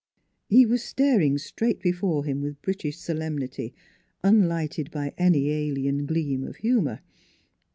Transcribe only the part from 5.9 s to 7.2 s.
gleam of humor.